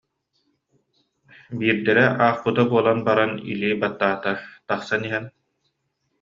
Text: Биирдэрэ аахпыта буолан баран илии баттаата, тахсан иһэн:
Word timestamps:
Биирдэрэ 1.57 2.05
аахпыта 2.25 2.63
буолан 2.71 2.99
баран 3.07 3.31
илии 3.51 3.75
баттаата, 3.81 4.31
тахсан 4.67 5.01
иһэн: 5.07 5.25